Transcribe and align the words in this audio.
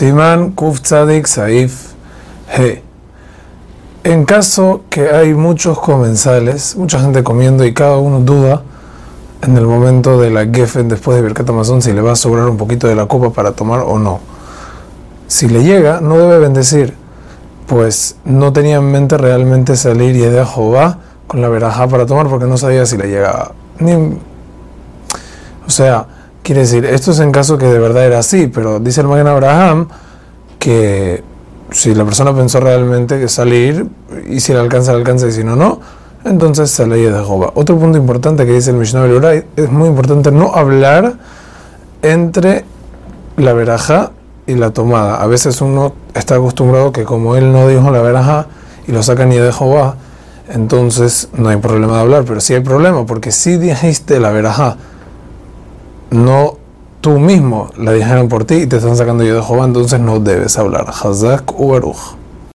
Simán 0.00 0.52
Kuf 0.52 0.80
Tzadik 0.80 1.26
Saif 1.26 1.94
He. 2.48 2.82
En 4.02 4.24
caso 4.24 4.84
que 4.88 5.10
hay 5.10 5.34
muchos 5.34 5.78
comensales, 5.78 6.74
mucha 6.76 7.00
gente 7.00 7.22
comiendo 7.22 7.66
y 7.66 7.74
cada 7.74 7.98
uno 7.98 8.20
duda 8.20 8.62
en 9.42 9.58
el 9.58 9.66
momento 9.66 10.18
de 10.18 10.30
la 10.30 10.46
Geffen 10.46 10.88
después 10.88 11.16
de 11.16 11.22
Birkat 11.22 11.50
Amazon 11.50 11.82
si 11.82 11.92
le 11.92 12.00
va 12.00 12.12
a 12.12 12.16
sobrar 12.16 12.48
un 12.48 12.56
poquito 12.56 12.86
de 12.86 12.94
la 12.94 13.06
copa 13.06 13.30
para 13.30 13.52
tomar 13.52 13.80
o 13.80 13.98
no. 13.98 14.20
Si 15.26 15.48
le 15.48 15.64
llega, 15.64 16.00
no 16.00 16.16
debe 16.16 16.38
bendecir, 16.38 16.94
pues 17.66 18.16
no 18.24 18.54
tenía 18.54 18.76
en 18.76 18.90
mente 18.90 19.18
realmente 19.18 19.76
salir 19.76 20.16
y 20.16 20.20
de 20.20 20.46
Jehová 20.46 20.98
con 21.26 21.42
la 21.42 21.48
verajá 21.50 21.88
para 21.88 22.06
tomar 22.06 22.28
porque 22.28 22.46
no 22.46 22.56
sabía 22.56 22.86
si 22.86 22.96
le 22.96 23.08
llegaba. 23.08 23.52
Ni, 23.80 23.92
o 23.92 25.70
sea, 25.70 26.06
Quiere 26.50 26.62
decir, 26.62 26.84
esto 26.84 27.12
es 27.12 27.20
en 27.20 27.30
caso 27.30 27.58
que 27.58 27.66
de 27.66 27.78
verdad 27.78 28.04
era 28.04 28.18
así, 28.18 28.48
pero 28.48 28.80
dice 28.80 29.02
el 29.02 29.06
Magen 29.06 29.28
Abraham 29.28 29.86
que 30.58 31.22
si 31.70 31.94
la 31.94 32.04
persona 32.04 32.34
pensó 32.34 32.58
realmente 32.58 33.20
que 33.20 33.28
salir, 33.28 33.86
y 34.28 34.40
si 34.40 34.52
le 34.52 34.58
alcanza, 34.58 34.90
le 34.90 34.98
alcanza, 34.98 35.28
y 35.28 35.30
si 35.30 35.44
no, 35.44 35.54
no, 35.54 35.78
entonces 36.24 36.72
se 36.72 36.88
ley 36.88 37.02
de 37.02 37.12
Jehová. 37.12 37.52
Otro 37.54 37.78
punto 37.78 37.98
importante 37.98 38.46
que 38.46 38.52
dice 38.52 38.70
el 38.70 38.78
Mishnah 38.78 39.02
Beluray, 39.02 39.44
es 39.54 39.70
muy 39.70 39.88
importante 39.88 40.32
no 40.32 40.52
hablar 40.52 41.18
entre 42.02 42.64
la 43.36 43.52
veraja 43.52 44.10
y 44.48 44.56
la 44.56 44.72
tomada. 44.72 45.22
A 45.22 45.28
veces 45.28 45.60
uno 45.60 45.92
está 46.14 46.34
acostumbrado 46.34 46.90
que 46.90 47.04
como 47.04 47.36
él 47.36 47.52
no 47.52 47.68
dijo 47.68 47.92
la 47.92 48.02
veraja 48.02 48.46
y 48.88 48.90
lo 48.90 49.04
saca 49.04 49.24
ni 49.24 49.36
de 49.36 49.52
Jehová, 49.52 49.94
entonces 50.48 51.28
no 51.32 51.50
hay 51.50 51.58
problema 51.58 51.94
de 51.94 52.00
hablar, 52.00 52.24
pero 52.26 52.40
sí 52.40 52.54
hay 52.54 52.60
problema, 52.60 53.06
porque 53.06 53.30
si 53.30 53.56
dijiste 53.56 54.18
la 54.18 54.32
veraja, 54.32 54.78
no 56.10 56.56
tú 57.00 57.18
mismo 57.18 57.70
la 57.76 57.92
dijeron 57.92 58.28
por 58.28 58.44
ti 58.44 58.54
y 58.54 58.66
te 58.66 58.76
están 58.76 58.96
sacando 58.96 59.24
yo 59.24 59.36
de 59.36 59.42
Jehová, 59.42 59.64
entonces 59.64 60.00
no 60.00 60.20
debes 60.20 60.58
hablar. 60.58 60.86
Hazak 60.88 61.58
u 61.58 61.72